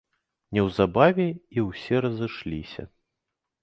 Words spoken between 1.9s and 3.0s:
разышліся.